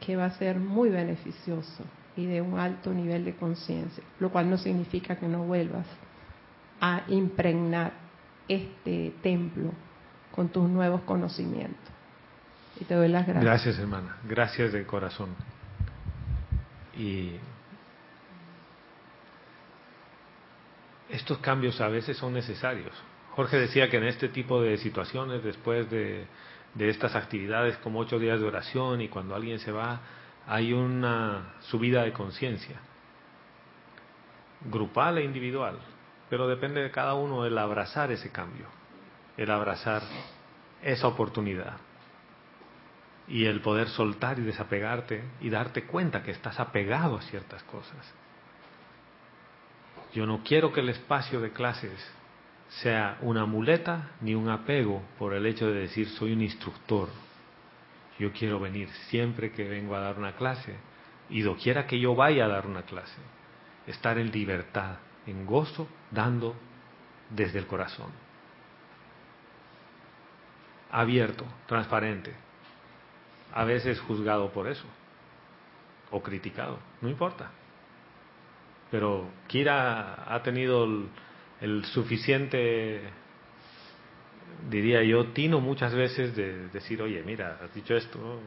[0.00, 4.50] que va a ser muy beneficioso y de un alto nivel de conciencia, lo cual
[4.50, 5.86] no significa que no vuelvas
[6.82, 7.94] a impregnar
[8.46, 9.72] este templo
[10.32, 11.94] con tus nuevos conocimientos.
[12.78, 13.42] Y te doy las gracias.
[13.42, 14.18] Gracias, hermana.
[14.28, 15.30] Gracias de corazón.
[16.94, 17.36] Y
[21.08, 22.92] estos cambios a veces son necesarios.
[23.34, 26.26] Jorge decía que en este tipo de situaciones, después de,
[26.78, 30.00] estas actividades como ocho días de oración y cuando alguien se va,
[30.46, 32.80] hay una subida de conciencia,
[34.70, 35.78] grupal e individual.
[36.28, 38.66] Pero depende de cada uno el abrazar ese cambio,
[39.36, 40.02] el abrazar
[40.82, 41.76] esa oportunidad
[43.28, 48.14] y el poder soltar y desapegarte y darte cuenta que estás apegado a ciertas cosas.
[50.16, 51.92] Yo no quiero que el espacio de clases
[52.80, 57.10] sea una muleta ni un apego por el hecho de decir soy un instructor.
[58.18, 60.74] Yo quiero venir siempre que vengo a dar una clase
[61.28, 63.20] y doquiera que yo vaya a dar una clase,
[63.86, 66.56] estar en libertad, en gozo, dando
[67.28, 68.10] desde el corazón.
[70.92, 72.32] Abierto, transparente.
[73.52, 74.86] A veces juzgado por eso.
[76.10, 76.78] O criticado.
[77.02, 77.50] No importa.
[78.90, 80.86] Pero Kira ha tenido
[81.60, 83.02] el, suficiente,
[84.70, 88.40] diría yo, tino muchas veces de decir, oye, mira, has dicho esto,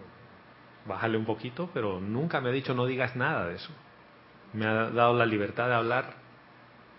[0.85, 3.71] bájale un poquito, pero nunca me ha dicho no digas nada de eso.
[4.53, 6.15] Me ha dado la libertad de hablar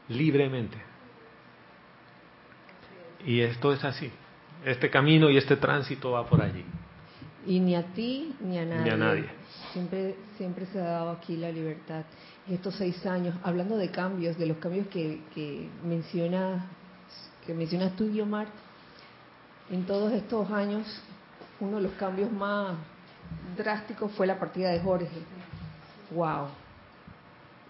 [0.09, 0.77] libremente.
[3.25, 4.11] Y esto es así.
[4.65, 6.65] Este camino y este tránsito va por allí.
[7.47, 8.85] Y ni a ti ni a nadie.
[8.85, 9.25] Ni a nadie.
[9.73, 12.05] Siempre, siempre se ha dado aquí la libertad.
[12.49, 16.67] Estos seis años, hablando de cambios, de los cambios que, que menciona,
[17.47, 18.49] que mencionas tú, Guiomar,
[19.71, 20.87] en todos estos años,
[21.61, 22.75] uno de los cambios más
[23.57, 25.09] drásticos fue la partida de Jorge.
[26.11, 26.49] Wow.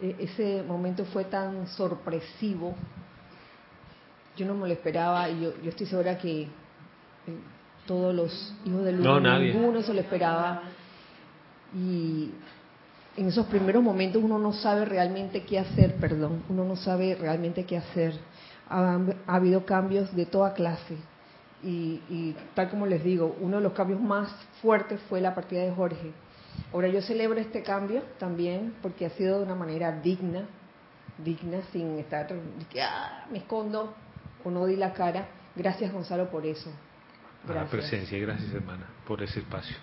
[0.01, 2.75] E, ese momento fue tan sorpresivo.
[4.37, 6.49] Yo no me lo esperaba y yo, yo estoy segura que
[7.91, 9.53] todos los hijos del No, mundo, nadie.
[9.53, 10.63] ninguno se lo esperaba.
[11.75, 12.31] Y
[13.17, 17.65] en esos primeros momentos uno no sabe realmente qué hacer, perdón, uno no sabe realmente
[17.65, 18.15] qué hacer.
[18.69, 20.97] Ha, ha habido cambios de toda clase.
[21.65, 24.31] Y, y tal como les digo, uno de los cambios más
[24.63, 26.13] fuertes fue la partida de Jorge.
[26.73, 30.45] Ahora yo celebro este cambio también porque ha sido de una manera digna,
[31.19, 33.93] digna, sin estar de ah, me escondo
[34.45, 35.27] o no di la cara.
[35.57, 36.71] Gracias Gonzalo por eso.
[37.45, 37.71] A la Gracias.
[37.71, 39.77] presencia gracias hermana por ese espacio.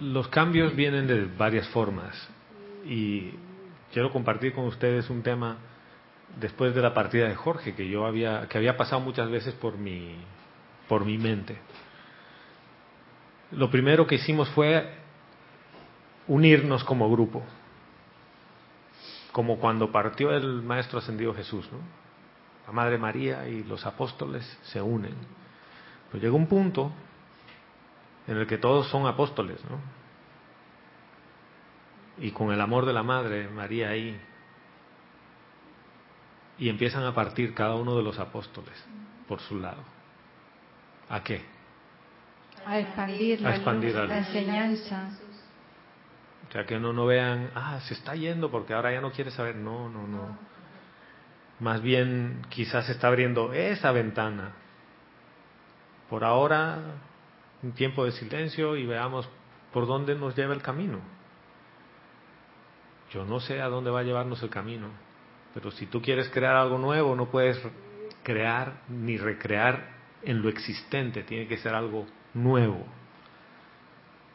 [0.00, 2.14] Los cambios vienen de varias formas
[2.84, 3.32] y
[3.92, 5.58] quiero compartir con ustedes un tema
[6.40, 9.76] después de la partida de Jorge que yo había que había pasado muchas veces por
[9.76, 10.16] mi
[10.88, 11.58] por mi mente.
[13.50, 14.94] Lo primero que hicimos fue
[16.26, 17.42] unirnos como grupo,
[19.32, 21.78] como cuando partió el Maestro Ascendido Jesús, ¿no?
[22.68, 25.14] La Madre María y los apóstoles se unen.
[26.12, 26.92] Pero llega un punto
[28.26, 29.80] en el que todos son apóstoles, ¿no?
[32.22, 34.20] Y con el amor de la Madre María ahí,
[36.58, 38.74] y empiezan a partir cada uno de los apóstoles
[39.26, 39.82] por su lado.
[41.08, 41.40] ¿A qué?
[42.66, 45.10] A expandir, A expandir la, enseñanza.
[46.46, 49.30] O sea, que no, no vean, ah, se está yendo porque ahora ya no quiere
[49.30, 49.56] saber.
[49.56, 50.57] No, no, no.
[51.60, 54.52] Más bien, quizás se está abriendo esa ventana.
[56.08, 56.78] Por ahora,
[57.62, 59.28] un tiempo de silencio y veamos
[59.72, 61.00] por dónde nos lleva el camino.
[63.10, 64.88] Yo no sé a dónde va a llevarnos el camino,
[65.54, 67.60] pero si tú quieres crear algo nuevo, no puedes
[68.22, 72.86] crear ni recrear en lo existente, tiene que ser algo nuevo.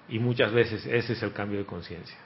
[0.09, 2.17] Y muchas veces ese es el cambio de conciencia.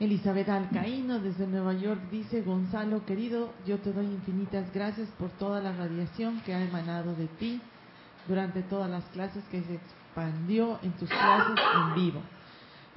[0.00, 5.60] Elizabeth Alcaíno desde Nueva York dice, Gonzalo querido, yo te doy infinitas gracias por toda
[5.60, 7.60] la radiación que ha emanado de ti
[8.28, 12.22] durante todas las clases que se expandió en tus clases en vivo.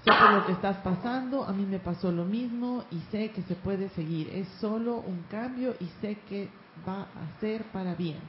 [0.04, 3.42] Sé por lo que estás pasando, a mí me pasó lo mismo y sé que
[3.44, 4.30] se puede seguir.
[4.30, 6.50] Es solo un cambio y sé que
[6.88, 8.20] va a ser para bien.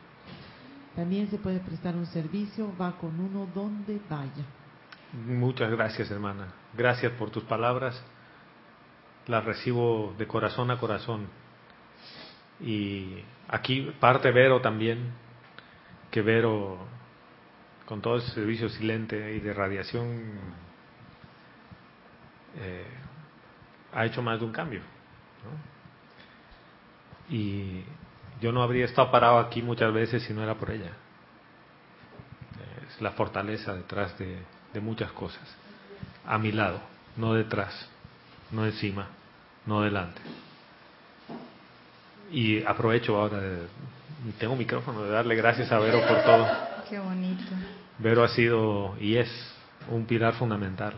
[0.96, 4.44] También se puede prestar un servicio, va con uno donde vaya.
[5.26, 6.48] Muchas gracias, hermana.
[6.74, 8.02] Gracias por tus palabras.
[9.26, 11.28] Las recibo de corazón a corazón.
[12.60, 15.12] Y aquí parte Vero también,
[16.10, 16.78] que Vero,
[17.86, 20.22] con todo ese servicio silente y de radiación,
[22.58, 22.86] eh,
[23.92, 24.80] ha hecho más de un cambio.
[27.28, 27.82] Y
[28.40, 30.92] yo no habría estado parado aquí muchas veces si no era por ella.
[32.88, 34.38] Es la fortaleza detrás de,
[34.72, 35.42] de muchas cosas.
[36.26, 36.80] A mi lado,
[37.16, 37.88] no detrás,
[38.52, 39.08] no encima,
[39.66, 40.20] no delante.
[42.30, 43.66] Y aprovecho ahora, de,
[44.38, 46.46] tengo micrófono, de darle gracias a Vero por todo.
[46.88, 47.44] Qué bonito.
[47.98, 49.28] Vero ha sido y es
[49.90, 50.94] un pilar fundamental,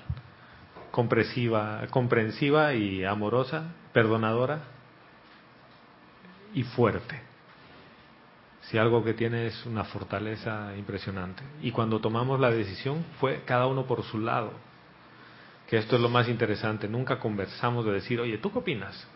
[0.91, 4.61] comprensiva, comprensiva y amorosa, perdonadora
[6.55, 7.21] y fuerte.
[8.63, 11.43] Si algo que tiene es una fortaleza impresionante.
[11.63, 14.53] Y cuando tomamos la decisión fue cada uno por su lado.
[15.69, 16.89] Que esto es lo más interesante.
[16.89, 19.07] Nunca conversamos de decir, oye, ¿tú qué opinas?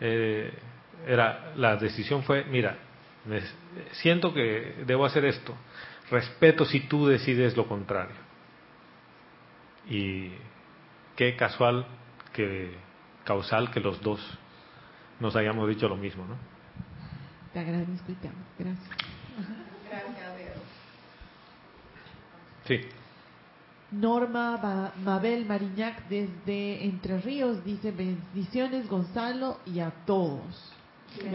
[0.00, 0.52] Eh,
[1.06, 2.76] era la decisión fue, mira,
[3.24, 3.40] me,
[3.92, 5.54] siento que debo hacer esto.
[6.10, 8.16] Respeto si tú decides lo contrario.
[9.88, 10.30] Y
[11.16, 11.86] qué casual
[12.32, 12.74] que
[13.24, 14.20] causal que los dos
[15.20, 16.36] nos hayamos dicho lo mismo, ¿no?
[17.52, 18.38] Te agradezco y te amo.
[18.58, 18.88] Gracias.
[19.88, 20.60] Gracias, Vero.
[22.66, 23.01] Sí.
[23.92, 30.72] Norma Mabel Mariñac desde Entre Ríos dice bendiciones Gonzalo y a todos.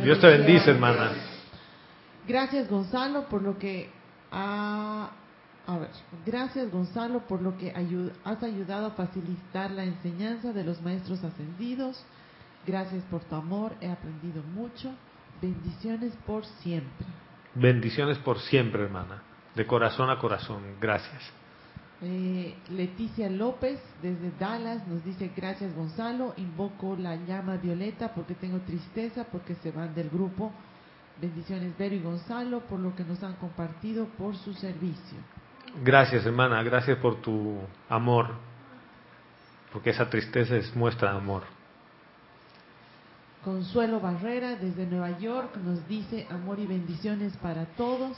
[0.03, 1.11] Dios te bendice, hermana.
[2.27, 3.89] Gracias Gonzalo por lo que
[4.31, 5.11] ha
[5.67, 5.89] a ver,
[6.25, 7.71] gracias Gonzalo por lo que
[8.23, 12.05] has ayudado a facilitar la enseñanza de los maestros ascendidos.
[12.65, 14.93] Gracias por tu amor, he aprendido mucho.
[15.41, 17.05] Bendiciones por siempre.
[17.53, 19.21] Bendiciones por siempre, hermana.
[19.55, 20.61] De corazón a corazón.
[20.79, 21.21] Gracias.
[22.01, 28.59] Eh, Leticia López desde Dallas nos dice gracias Gonzalo, invoco la llama violeta porque tengo
[28.59, 30.51] tristeza porque se van del grupo.
[31.19, 35.17] Bendiciones Vero y Gonzalo por lo que nos han compartido por su servicio.
[35.83, 36.61] Gracias, hermana.
[36.63, 37.57] Gracias por tu
[37.89, 38.27] amor.
[39.73, 41.43] Porque esa tristeza es muestra de amor.
[43.43, 48.17] Consuelo Barrera desde Nueva York nos dice amor y bendiciones para todos,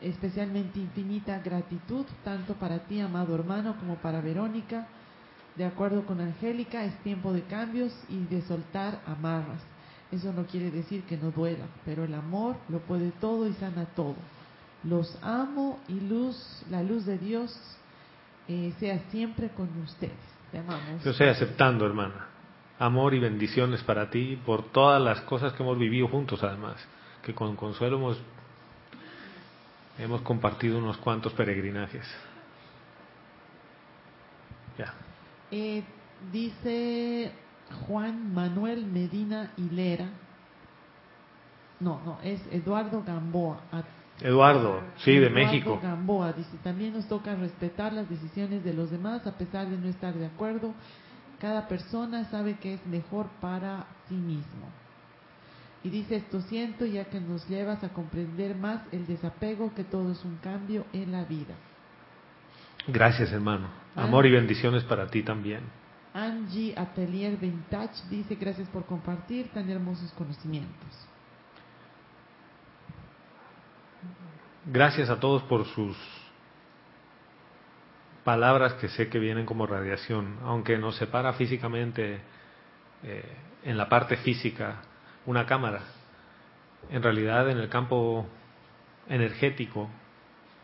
[0.00, 4.86] especialmente infinita gratitud tanto para ti, amado hermano, como para Verónica.
[5.56, 9.60] De acuerdo con Angélica, es tiempo de cambios y de soltar amarras.
[10.12, 13.84] Eso no quiere decir que no duela, pero el amor lo puede todo y sana
[13.94, 14.16] todo.
[14.82, 17.54] Los amo y luz, la luz de Dios
[18.48, 20.16] eh, sea siempre con ustedes.
[20.50, 21.04] Te amamos.
[21.04, 22.26] Yo estoy aceptando, hermana.
[22.78, 26.76] Amor y bendiciones para ti por todas las cosas que hemos vivido juntos, además.
[27.22, 28.18] Que con Consuelo hemos,
[30.00, 32.04] hemos compartido unos cuantos peregrinajes.
[34.78, 34.94] Ya.
[35.50, 35.82] Eh,
[36.32, 37.32] dice
[37.86, 40.08] Juan Manuel Medina Hilera.
[41.80, 43.60] No, no, es Eduardo Gamboa.
[44.20, 45.80] Eduardo, sí, de Eduardo México.
[45.82, 49.88] Gamboa dice, también nos toca respetar las decisiones de los demás a pesar de no
[49.88, 50.74] estar de acuerdo.
[51.38, 54.68] Cada persona sabe que es mejor para sí mismo.
[55.82, 60.12] Y dice, esto siento ya que nos llevas a comprender más el desapego, que todo
[60.12, 61.54] es un cambio en la vida.
[62.86, 63.68] Gracias, hermano.
[63.96, 64.04] Ah.
[64.04, 65.60] Amor y bendiciones para ti también.
[66.12, 71.06] Angie Atelier Vintage dice, gracias por compartir tan hermosos conocimientos.
[74.66, 75.96] Gracias a todos por sus
[78.24, 82.20] palabras que sé que vienen como radiación, aunque nos separa físicamente
[83.02, 84.82] eh, en la parte física
[85.26, 85.82] una cámara.
[86.90, 88.26] En realidad, en el campo
[89.08, 89.88] energético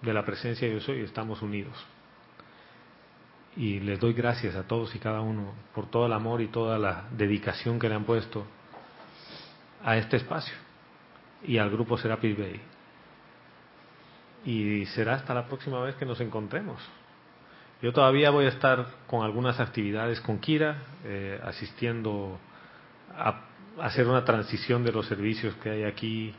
[0.02, 1.74] de la presencia de yo soy, estamos unidos.
[3.56, 6.78] Y les doy gracias a todos y cada uno por todo el amor y toda
[6.78, 8.46] la dedicación que le han puesto
[9.82, 10.54] a este espacio
[11.42, 12.60] y al grupo Serapis Bay.
[14.44, 16.80] Y será hasta la próxima vez que nos encontremos.
[17.82, 22.38] Yo todavía voy a estar con algunas actividades con Kira, eh, asistiendo
[23.16, 23.42] a
[23.80, 26.34] hacer una transición de los servicios que hay aquí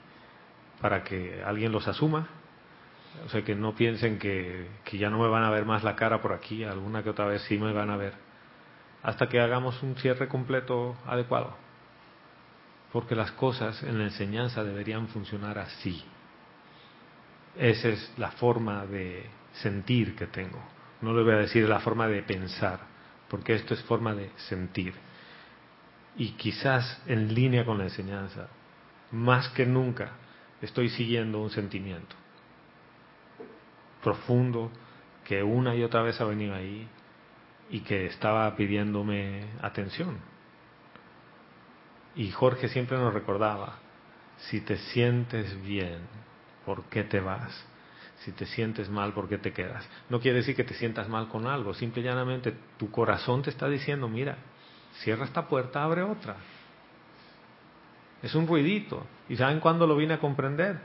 [0.81, 2.27] para que alguien los asuma.
[3.25, 6.21] O sea, que no piensen que, ya no me van a ver más la cara
[6.21, 8.13] por aquí, alguna que otra vez sí me van a ver,
[9.01, 11.55] hasta que hagamos un cierre completo adecuado.
[12.91, 16.03] Porque las cosas en la enseñanza deberían funcionar así.
[17.57, 20.61] Esa es la forma de sentir que tengo.
[21.01, 22.79] No les voy a decir la forma de pensar,
[23.29, 24.93] porque esto es forma de sentir.
[26.17, 28.47] Y quizás en línea con la enseñanza,
[29.11, 30.11] más que nunca,
[30.61, 32.15] estoy siguiendo un sentimiento
[34.07, 34.71] profundo
[35.25, 36.87] que una y otra vez ha venido ahí
[37.69, 40.17] y que estaba pidiéndome atención.
[42.15, 43.79] Y Jorge siempre nos recordaba,
[44.37, 45.99] si te sientes bien,
[46.65, 47.65] ¿por qué te vas?
[48.19, 49.87] Si te sientes mal, ¿por qué te quedas?
[50.09, 53.49] No quiere decir que te sientas mal con algo, simple y llanamente tu corazón te
[53.49, 54.37] está diciendo, mira,
[55.03, 56.35] cierra esta puerta, abre otra.
[58.21, 59.05] Es un ruidito.
[59.29, 60.79] ¿Y saben cuándo lo vine a comprender?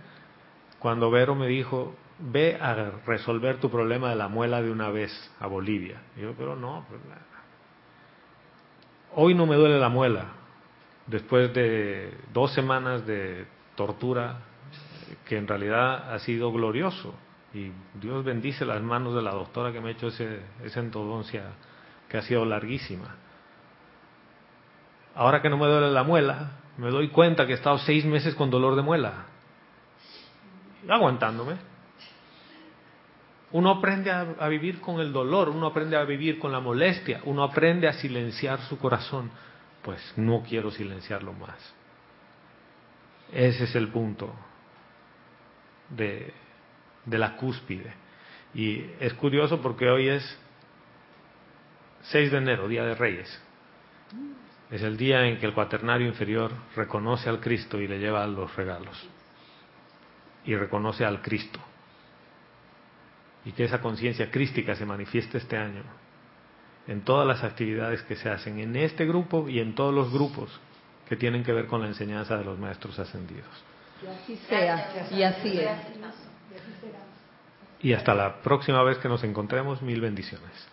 [0.78, 2.74] Cuando Vero me dijo, ve a
[3.06, 6.02] resolver tu problema de la muela de una vez a Bolivia.
[6.16, 7.00] Y yo, pero no, pues,
[9.14, 10.26] hoy no me duele la muela.
[11.06, 14.38] Después de dos semanas de tortura,
[15.26, 17.14] que en realidad ha sido glorioso.
[17.54, 21.44] Y Dios bendice las manos de la doctora que me ha hecho ese, esa entodoncia
[22.08, 23.16] que ha sido larguísima.
[25.14, 28.34] Ahora que no me duele la muela, me doy cuenta que he estado seis meses
[28.34, 29.26] con dolor de muela.
[30.88, 31.56] Aguantándome.
[33.52, 37.42] Uno aprende a, vivir con el dolor, uno aprende a vivir con la molestia, uno
[37.42, 39.30] aprende a silenciar su corazón.
[39.82, 41.74] Pues no quiero silenciarlo más.
[43.30, 44.32] Ese es el punto
[45.90, 46.32] de,
[47.04, 47.92] de la cúspide.
[48.54, 50.38] Y es curioso porque hoy es
[52.04, 53.42] 6 de enero, Día de Reyes.
[54.72, 58.56] Es el día en que el cuaternario inferior reconoce al Cristo y le lleva los
[58.56, 59.06] regalos.
[60.46, 61.60] Y reconoce al Cristo.
[63.44, 65.82] Y que esa conciencia crística se manifieste este año
[66.88, 70.58] en todas las actividades que se hacen en este grupo y en todos los grupos
[71.06, 73.44] que tienen que ver con la enseñanza de los maestros ascendidos.
[74.02, 75.78] Y así sea, y así es.
[77.82, 80.71] Y hasta la próxima vez que nos encontremos, mil bendiciones.